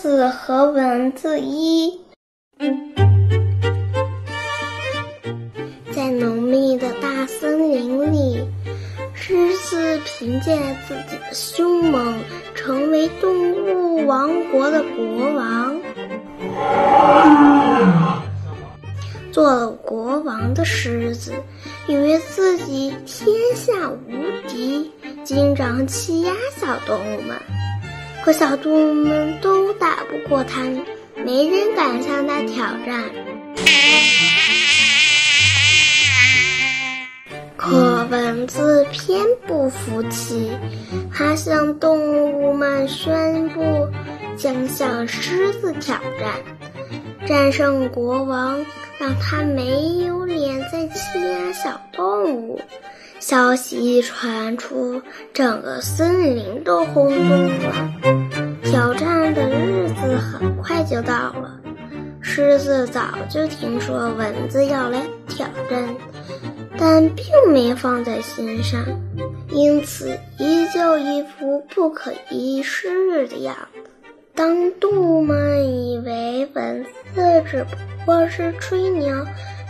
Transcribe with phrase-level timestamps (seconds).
[0.00, 2.00] 子和蚊子一，
[5.92, 8.42] 在浓密的大森林里，
[9.12, 10.56] 狮子凭借
[10.88, 12.14] 自己的凶猛，
[12.54, 15.78] 成为动物王国的国王。
[19.30, 21.34] 做了国王的狮子，
[21.86, 24.90] 以为自己天下无敌，
[25.24, 27.36] 经常欺压小动物们。
[28.22, 30.60] 可小动物们都打不过他，
[31.24, 33.04] 没人敢向他挑战。
[37.56, 40.50] 可蚊子偏不服气，
[41.12, 43.88] 它向动物们宣布
[44.36, 46.59] 将向狮子挑战。
[47.26, 48.64] 战胜国王，
[48.98, 52.60] 让他没有脸再欺压小动物。
[53.18, 55.02] 消息一传出，
[55.34, 57.92] 整个森林都轰动了。
[58.64, 61.60] 挑战的日子很快就到了。
[62.22, 65.94] 狮子早就听说蚊子要来挑战，
[66.78, 68.82] 但并没放在心上，
[69.50, 73.89] 因此依旧一副不可一世的样子。
[74.40, 76.82] 当动物们以为蚊
[77.14, 79.14] 子只不过是吹牛，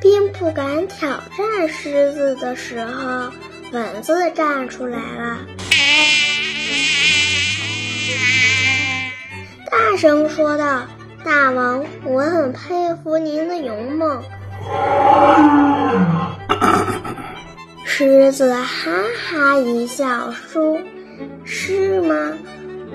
[0.00, 3.30] 并不敢挑战狮子的时候，
[3.70, 5.38] 蚊子站出来了，
[9.70, 10.82] 大声说道
[11.22, 14.20] ：“大王，我很佩服您的勇猛。
[17.86, 18.90] ”狮子哈
[19.30, 20.76] 哈一笑说
[21.46, 22.32] ：“是吗？”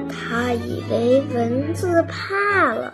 [0.09, 2.94] 他以为蚊子怕了，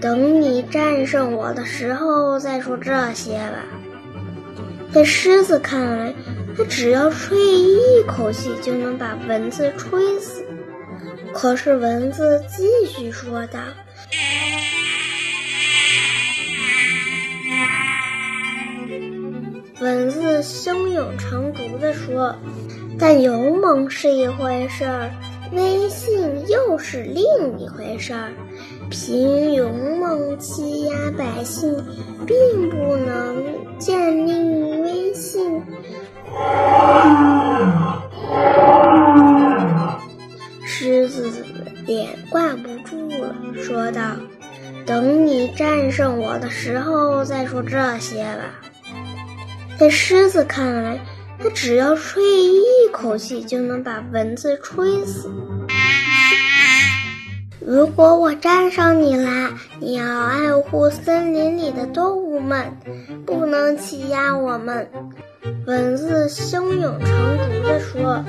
[0.00, 3.64] 等你战胜我的时候再说这些吧。
[4.92, 6.14] 在狮子看来，
[6.56, 10.44] 他只要吹一口气就能把蚊子吹死。
[11.32, 13.58] 可是蚊子继续说道
[19.80, 22.36] ：“蚊子胸有成竹地说，
[22.98, 25.10] 但勇猛是一回事儿。”
[25.52, 27.22] 威信又是另
[27.58, 28.32] 一回事儿，
[28.88, 31.76] 凭勇猛欺压百姓，
[32.26, 33.44] 并不能
[33.78, 34.32] 建立
[34.80, 35.62] 威信。
[40.64, 41.30] 狮子
[41.86, 44.00] 脸挂不住了，说道
[44.86, 48.58] ：“等你战胜我的时候再说这些吧。”
[49.78, 50.98] 在狮子看来。
[51.42, 55.28] 他只要吹一口气就能把蚊子吹死。
[57.58, 62.76] 如果我战胜你啦，你要爱护森林里的动物们，
[63.26, 64.88] 不能欺压我们。
[65.66, 67.08] 蚊子胸有成
[67.38, 68.24] 竹地说。